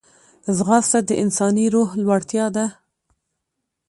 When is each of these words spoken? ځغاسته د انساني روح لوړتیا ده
ځغاسته 0.57 0.99
د 1.07 1.11
انساني 1.23 1.65
روح 1.75 1.89
لوړتیا 2.03 2.45
ده 2.55 2.65